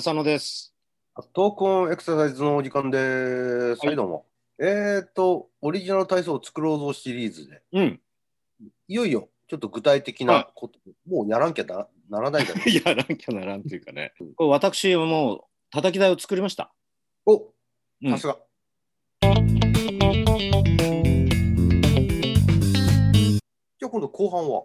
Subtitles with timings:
[0.00, 0.74] 浅野です。
[1.34, 2.96] トークオンエクササイズのお時間で
[3.76, 3.80] す。
[3.80, 4.24] はいはい、どうも。
[4.58, 8.00] えっ、と、オリジナル体操を作ろうぞシリーズで、うん。
[8.88, 14.14] いよいよちょっと具体的なこと、もうやらんきゃなならないじゃない やらんきゃならんというかね。
[14.36, 16.72] これ私はもう叩き台を作りました。
[17.26, 17.52] お
[18.02, 18.38] うんさすが。
[19.20, 24.62] じゃあ今度後半は？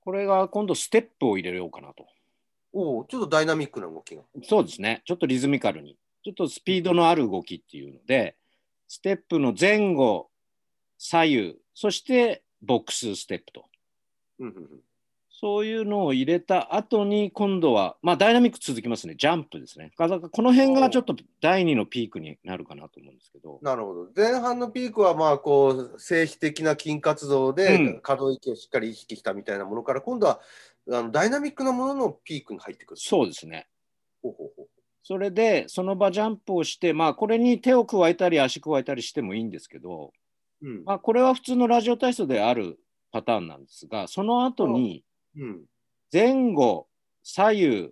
[0.00, 2.06] これが今度ステップを入れようかなと。
[2.72, 4.22] おちょっとダイナミックな動きが。
[4.44, 5.02] そうですね。
[5.04, 5.96] ちょっとリズミカルに。
[6.22, 8.36] ちょっとスピードのある動きっていうので、
[8.88, 10.28] ステップの前後、
[10.98, 13.64] 左右、そしてボックスステップと。
[14.38, 14.80] うんうんうん
[15.40, 19.14] そういうのを入れた後に今度は、まあダイナミック続きますね。
[19.16, 19.90] ジャンプですね。
[19.96, 23.58] だからこの辺がちょっと第二のピークになるかなと思うんですけど。
[23.62, 24.08] なるほど。
[24.14, 30.40] 前半のピークは、まあ、こう、静止的な筋活動で、うん可動域をしっかり意識したみたいなものから、今度は
[30.90, 33.00] あのダイナミックなもののピークに入ってくる。
[33.00, 33.68] そうですね。
[34.22, 34.66] ほうほうほう
[35.02, 40.12] それでその場ジャンプをして、まあ、これに手を加えたり足加えたりしてもいいんですけど、
[40.62, 42.78] うんまあ、これは普通のラジオ体操である
[43.10, 45.04] パターンなんですがその後に
[45.36, 45.60] うん
[46.12, 46.86] 前後
[47.22, 47.90] 左右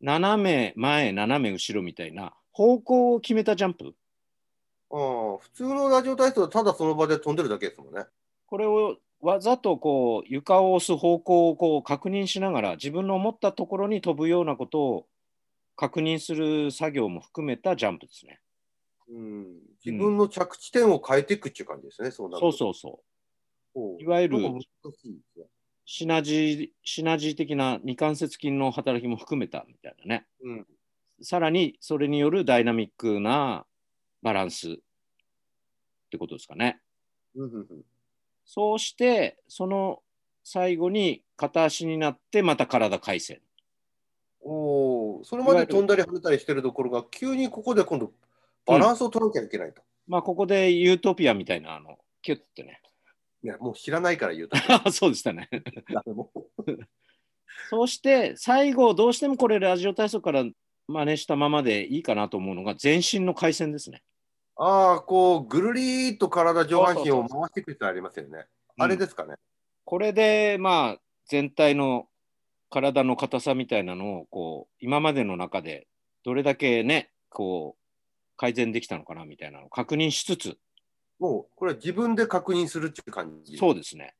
[0.00, 3.94] 斜め前斜め後ろみたいな方向を決めたジャンプ
[4.90, 8.04] ああ普通のラジオ体操はただその場で飛んでるだけですもんね。
[8.46, 15.06] これをわざとこう床を押す方向をこう確認しながら自分の思ったところに飛ぶようなことを
[15.76, 18.40] 確認する作業も含めたジャンプですね。
[19.08, 19.46] うん、
[19.84, 23.00] 自分の着地点を変えていくっていう感じですね、そうなそうそうそ
[23.74, 24.02] う。
[24.02, 24.38] いわゆる。
[25.84, 30.26] シナジーシナジー的な二関節筋の働きも含めたみたいなね。
[30.42, 30.66] うん
[31.24, 33.64] さらにそれによるダイナミックな
[34.22, 34.76] バランスっ
[36.10, 36.80] てことですかね。
[37.36, 37.82] うんうんうん
[38.44, 40.00] そうして、その
[40.44, 43.38] 最後に片足になってまた体回旋。
[44.40, 48.12] おーそれまで飛んだり跳ねたりしてるところが、急にここで今度、
[48.66, 49.82] バランスを取らなきゃいけないと。
[50.08, 52.80] まあここでユートピアみたいなあのキュッてね。
[53.44, 54.56] いや、もう知らないから言うと。
[54.90, 55.48] そうでしたね。
[57.70, 60.44] そうして最後どうしてもこれラジオ体操から
[60.88, 64.02] 真似したままでいいかなと思うのが全身の回旋ですね。
[64.64, 68.46] ああ、こう、ぐるりと体上半身を回していくってありますよね。
[68.78, 69.34] あれですかね。
[69.84, 72.06] これでまあ全体の
[72.70, 75.88] 体の硬さみたいなのをこう今までの中で
[76.24, 77.82] どれだけねこう
[78.36, 80.56] 改善できたのかなみたいなのを確認しつつ
[81.18, 83.56] もう、これは自分で確認するっていう感じ？
[83.58, 84.14] そうですね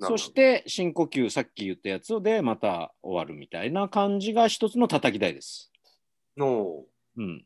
[0.00, 5.70] そして深呼吸さっき言ったやつでまた終わるみたいな感じが一つの叩き台です。
[6.36, 6.82] の、
[7.16, 7.44] うん、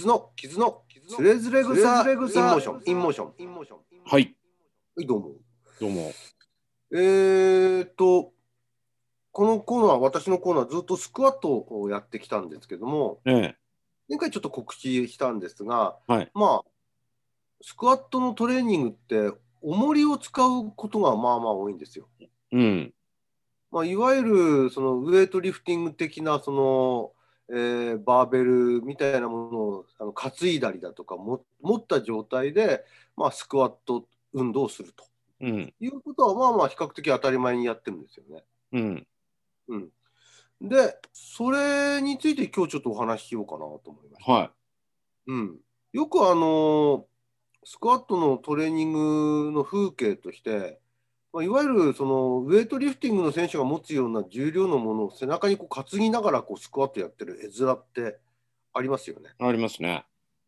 [0.00, 3.78] kizuの、 kizuの、徒然草、 in motion、in motion、in mo tion。
[4.06, 4.34] はい
[4.96, 5.32] はい、どうも。
[5.78, 6.12] どうも。
[6.90, 8.32] えーっと、
[9.30, 13.56] このコーナー、私のコーナー、ずっとスクワットをやってきたんですけども、ええ
[14.08, 16.68] 前回ちょっと告知したんですが、はいまあ、
[17.60, 22.08] スクワットのトレーニングって、重りを使うことがまあまあ多いんですよ。
[22.52, 22.94] うん
[23.70, 27.12] まあ、いわゆるそのウェイトリフティング的なその、
[27.50, 32.84] えーバーベルみたいなものをあの担いだりだとかも持った状態で、
[33.16, 35.04] まあ、スクワット運動をすると。
[35.40, 35.74] うん。
[35.80, 38.44] いうことはまあまあ比較的当たり前にやってるんですよね。
[38.72, 39.06] うん。
[39.68, 44.32] うん、でそれについて今日ちょっとお話ししようかなと思いました。
[44.32, 44.52] は
[45.26, 45.56] うん、
[45.92, 47.06] よくあの
[47.64, 50.80] スクワットのトレーニングの風景として、
[51.32, 58.18] まあ、いわゆるそのウェイトリフティングの選手が持つような重量のものを背中にこう担ぎながらこうスクワットやってる絵面って
[58.72, 59.30] ありますよね。
[59.40, 60.04] いありますね。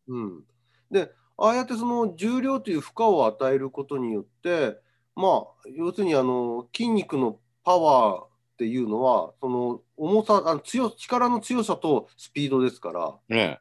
[0.09, 0.45] うん、
[0.91, 4.77] でああやってその重量という負荷を与えることによって
[5.15, 13.15] まあ要するにあの筋肉のパワーっていうのはその重さあの強力の強さとスピードですから。
[13.29, 13.61] ね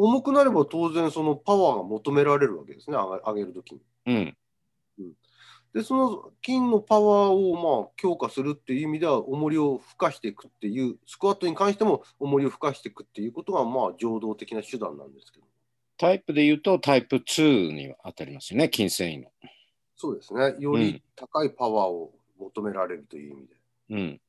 [0.00, 3.80] 重くなれば当然そのパワーが求められるわけですね、上げ上げるときに。
[4.06, 4.36] うん
[5.74, 15.46] で、その筋のパワーをまあ強化するっていう意味では、重りを付加していくっていう、スクワットに関しても重りを付加していくっていうことがまあ情動的な手段なんですけど。
[15.98, 19.30] タイプで言うとタイプ2に当たりますよね筋繊維の。
[19.96, 23.56] そうですね、より高いパワーを求められるという意味で。
[23.90, 24.20] うん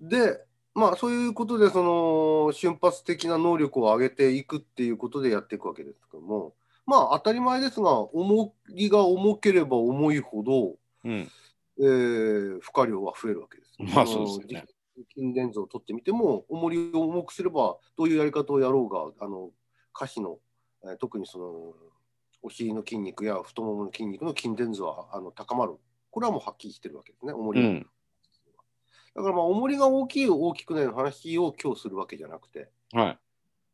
[0.00, 0.40] で、
[0.74, 6.54] まあそういうことで、その瞬発的な能力を上げていくっていうことでやっていくわけですけども、
[6.90, 11.30] まあ当たり前ですが、重りが重ければ重いほど、うん
[11.78, 13.76] えー負荷量は増えるわけです。
[13.94, 14.66] まあそうですよね
[15.14, 19.50] 筋電図を取ってみても、重りを重くすれば、どういうやり方をやろうが、あの
[19.92, 20.40] 下肢の、
[20.82, 21.74] えー特にその
[22.42, 25.76] お尻の筋肉や太ももの筋肉の筋電図はあの高まる
[26.10, 27.68] これはもうはっきりしてるわけですね、重りが。
[27.68, 27.90] うん。
[29.14, 33.18] だからまあ重りが大きい大きくないの話を今日するわけじゃなくて、はい。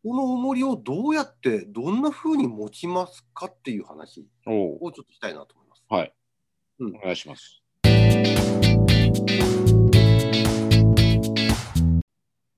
[0.05, 4.27] この重りをどうやってどんな風に持ちますかっていう話。
[4.47, 5.85] をちょっとしたいなと思います。
[5.89, 6.13] はい。
[6.79, 7.63] うんお願いします。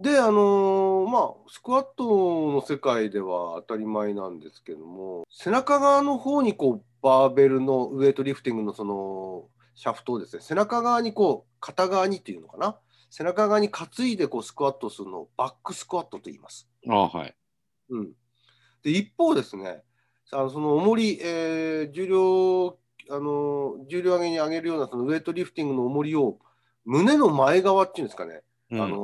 [0.00, 9.44] で、あのーまあ、スクワットの世界では当たり前なんですけども、背中側の方にこうバーベルのウエイトリフティングのその
[9.75, 12.79] シャフトをですね、背中側にこう、片側にっていうのかな、
[13.10, 16.69] 背中側に担いでこうスクワットするのをバックスクワットと言います。
[16.88, 17.34] ああ、はい。
[17.90, 18.12] うん、
[18.82, 19.82] で一方ですね、
[20.31, 22.78] あのその重り、えー重量、
[23.10, 26.38] あの重量上げに上げるようなそのウエイトリフティングの重りを
[26.84, 28.99] 胸の前側っていうんですかね、うん、あのー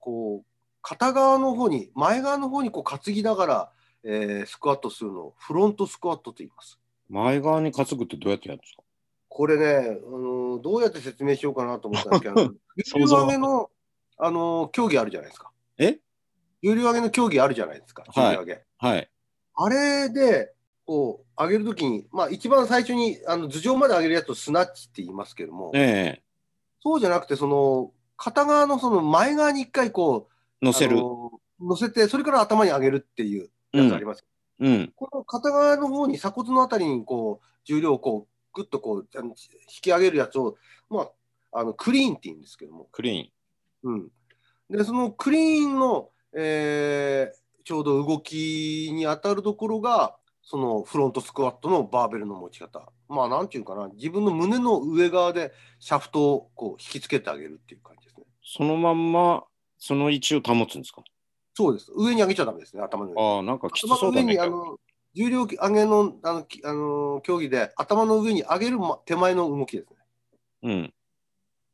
[0.00, 0.44] こう
[0.82, 3.70] 片側の方に前側の方にこう担ぎながら、
[4.04, 6.78] えースクワットするのをフロントスクワットと言います。
[7.08, 8.82] 前側に担ぐってどうやってやるんですか？
[9.36, 12.54] これね、あのーどうやって説明しようかなと思ったんですけど、
[12.96, 13.70] 重量上げの、
[14.16, 15.52] あのー競技あるじゃないですか。
[15.76, 16.00] え？
[16.62, 18.04] 重量上げの競技あるじゃないですか。
[18.14, 18.64] 重量上げ。
[18.78, 19.10] はい。
[19.56, 20.54] あれで、
[20.86, 26.22] こう、上げるときに、まあ、一番最初に、あの頭上まで上げるやつをスナッチって言いますけども、ええ
[26.82, 30.28] そうじゃなくて、その、片側のその前側に一回こ
[30.62, 34.24] う、乗せる乗せて、それから頭に上げるっていうやつあります。
[34.60, 34.92] うん。
[34.96, 39.34] この片側の方に鎖骨のあたりにこう重量をこうぐっとこう引
[39.82, 40.56] き上げるやつを、
[40.88, 41.08] ま
[41.52, 43.92] あ、あのクリーンって言うんですけども、クリーン。
[43.92, 44.08] うん、
[44.70, 52.92] でそのクリーンの、えーちょうど動きに当たるところがそのフロントスクワットのバーベルの持ち方。
[53.08, 53.88] まあなんていうかな。
[53.88, 58.26] 自分の胸の上側でシャフトをこう引きつけてあげるっていう感じですね。
[58.44, 59.42] そのまんま、
[59.78, 61.02] その位置を保つんですか？
[61.54, 61.90] そうです。
[61.96, 63.20] 上に上げちゃダメですね頭の上に。
[63.20, 64.34] ああ、なんかきつそうだね。
[64.34, 64.78] にあの
[65.16, 69.96] 重量上げのあのきあの競技で頭の上に上げるま手前の動きですね。
[70.64, 70.94] うん。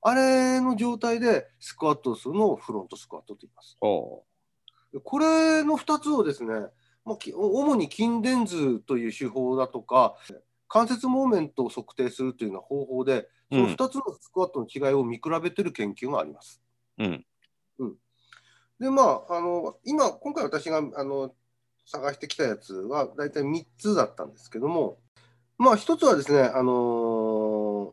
[0.01, 3.77] あれの状態でスクワットをするのをフロントスクワットと言います。
[3.81, 6.55] これの2つをですね、
[7.05, 10.15] まあ、き主に筋電図という手法だとか
[10.69, 16.63] 関節モーメントを測定するというような方法でその2つのスクワットの違いを見比べてる研究があります。
[16.99, 17.25] うん。
[18.79, 21.33] でまあ、あの今、今回私があの
[21.87, 24.99] 探してきたやつは大体3つだったんですけども、
[25.59, 27.93] まあ、1つはですね、あのー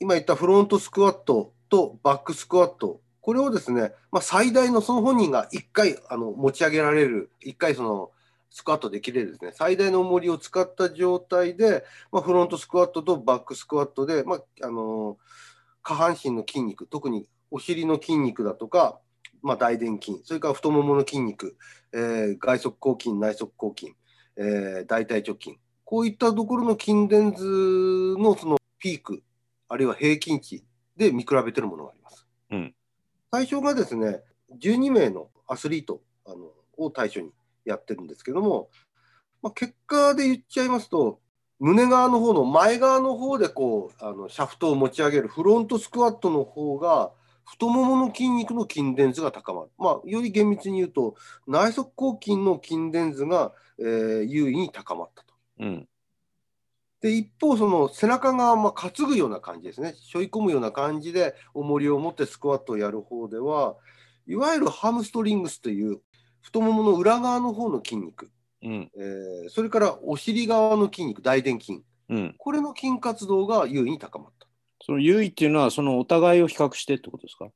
[0.00, 8.10] 今言ったフロントスクワットとバックスクワット、これをですね、まあ、最大のその本人が1回あの持ち上げられる、1回その
[8.50, 15.16] スクワットできれるですね、最大の重りを使った状態で、まあ、フロントスクワットとバックスクワットで、まああのー
[15.84, 18.98] 下半身の筋肉、特にお尻の筋肉だとか、
[19.44, 21.56] まあ、大臀筋、それから太ももの筋肉、
[21.92, 23.94] えー外側広筋、内側広筋、
[24.38, 29.22] えー大腿直筋、こういったところの筋電図のそのピーク、
[29.68, 30.64] あるいは平均値
[30.96, 32.26] で見比べてるものがあります。
[32.50, 32.74] うん
[33.30, 34.22] 対象がですね、
[34.58, 37.30] 12名のアスリートあのを対象に
[37.66, 38.70] やってるんですけども、
[39.42, 41.20] まあ、結果で言っちゃいますと、
[41.58, 47.12] 胸側の方の前側の方でこうあのシャフトを持ち上げるフロントスクワットの方が
[47.44, 49.70] 太ももの筋肉の筋電図が高まる。
[49.78, 51.14] まあ、より厳密に言うと
[51.46, 55.34] 内側広筋の筋電図が、えー優位に高まったと。
[55.60, 55.88] うん。
[57.00, 63.76] で一方その背中側まあ担ぐような感じですね背負い込むような感じで重りを持ってスクワットをやる方では
[64.26, 66.00] いわゆるハムストリングスという
[66.40, 68.30] 太ももの裏側の方の筋肉、
[68.62, 68.90] うん。
[68.96, 72.34] えーそれからお尻側の筋肉大臀筋うん。
[72.38, 74.43] これの筋活動が優位に高まった
[74.84, 77.48] その優位っていうのは、そのお互いを比較してってことですか？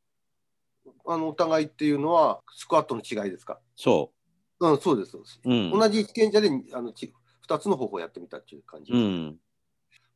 [1.06, 3.58] あのお互いっていうのはスクワットの違いですか？
[3.76, 4.12] そ
[4.61, 5.50] うんそうですそうです、う。
[5.50, 5.70] うん。
[5.70, 7.12] 同じ被験者であのち
[7.47, 9.37] 2つの方法をやってみたっていう感じ、うん。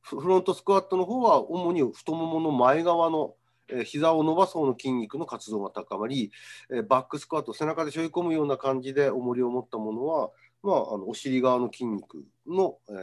[0.00, 3.34] フフロントスクワットの方は主に太ももの前側の、
[3.68, 6.32] えー膝を伸ばす方の筋肉の活動が高まり、
[6.70, 10.30] えーバックスクワット背中で背負い込むような感じで重りを持ったものは、
[10.62, 12.96] まあ、あのお尻側の筋肉の、えー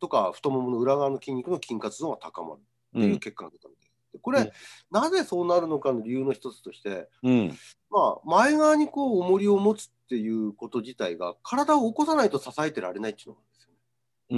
[0.00, 3.02] とか太ももの裏側の筋肉の筋活動が高まるとう。
[3.02, 4.50] いうん結果が出たみたいでこれ、うん
[4.90, 7.58] なぜそうなるのかの理由の一つとして、うん。
[7.90, 13.70] まあ、前側にこう重りを持つっていうこと自体が体を起こさないと支えてられないっていうのがですよ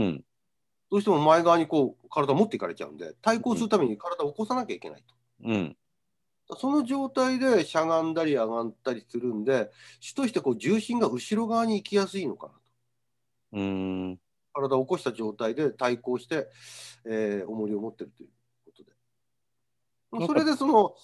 [0.00, 0.06] ね。
[0.06, 0.24] うん。
[0.90, 5.04] どうしても前側にこう体を持っていかれちゃうんで、対抗するために体を起こさなきゃいけない
[5.44, 5.76] うん。
[6.48, 6.56] と。
[6.56, 12.60] その状態でしゃがんだり上がったりするんで、主としてこう重心が後ろ側に行きやすいのかなと。
[13.52, 14.20] うん。
[14.52, 16.48] 体を起こした状態で対抗して、
[17.04, 18.28] えー重りを持ってるという
[20.26, 20.94] それでその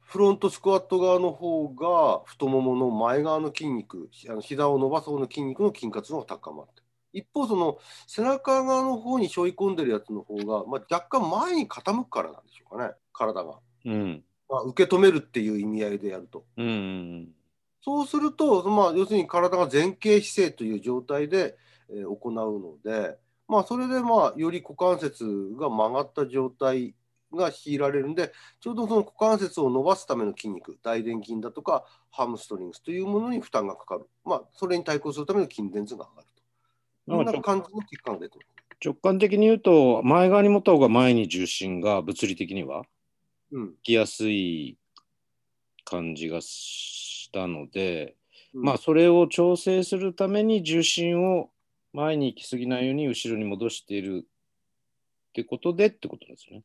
[0.00, 6.82] フロントスクワット側の方が太ももの前側の筋肉、あの膝を伸ばす方の筋肉の筋活動が高まって。
[7.12, 13.58] 一方、その背中側の方に背負い込んでるやつの方が、まあ、若干前に傾くからなんでしょうかね、体が。
[13.84, 14.24] うん。
[14.48, 16.44] まあ、受け止めるっていう意味合いでやると。
[16.56, 17.28] うんうん
[17.80, 21.56] そうすると、まあ、要するに体が前傾姿勢という状態で、
[21.90, 26.94] えー行うので、まあ、それで、まあ、より股関節が曲がった状態
[27.32, 34.06] が強いられるんで、ちょうどその股関節を伸ばすための筋肉、大臀筋だとか、ハムストリングスというものに負担がかかる。
[34.24, 36.42] まあ、それに対抗するための筋電図が上がると。
[37.14, 38.58] こんな感じの結果が出てます。
[38.84, 42.84] 直感的に言うと、前側に持った方が前に重心が物理的には
[43.50, 43.74] うん。
[43.82, 44.76] きやすい
[45.84, 48.14] 感じがしたので、
[48.54, 51.50] うんまあそれを調整するために重心を
[51.92, 56.62] 前に行き過ぎないように後ろに戻しているってことでってことですよね。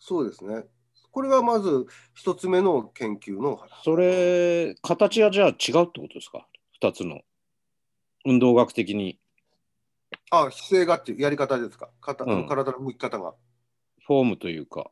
[0.00, 0.64] そうですね。
[1.12, 3.68] これがまず一つ目の研究の話。
[3.84, 6.46] それ、形はじゃあ違うってことですか？
[6.72, 7.20] 二つの。
[8.24, 9.18] 運動学的に
[10.30, 11.90] あ、姿勢がっていうやり方ですか？
[12.00, 13.34] 肩うん体の向き方が。
[14.06, 14.90] フォームというか。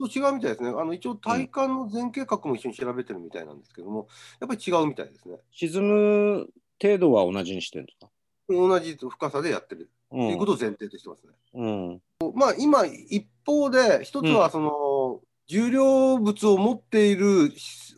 [0.00, 0.68] 違うみたいですね。
[0.68, 4.06] あの一応体幹の前傾角も一緒に調べてるみたいなんですけども、
[4.40, 5.38] やっぱり違うみたいですね。
[5.52, 6.46] 沈む
[6.80, 8.10] 程度は同じにしてるんですか？
[8.48, 11.32] 同じ深さでやってるうというんことを前提としてますね。
[11.54, 12.02] うん。
[12.34, 17.50] まあ今一方で一つはその、重量物を持っている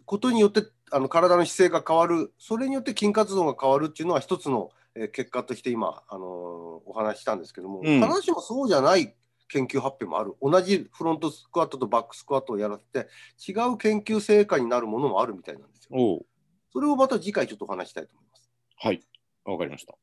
[0.07, 0.63] ことによって
[0.93, 9.15] あの体の姿勢が変わる、それによって筋活動が変わるっていうのは一つの、えー結果として今、あのーお話ししたんですけども、うん必ずしもそうじゃない
[9.49, 10.35] 研究発表もある。
[10.41, 13.09] 同じフロントスクワットとバックスクワットをやらせて
[13.49, 16.25] 違う研究成果になるものもあるみたいなんですよ。
[16.73, 18.51] それをまた次回ちょっとお話ししたいと思います。
[18.77, 19.03] はい。
[19.45, 19.95] わかりました。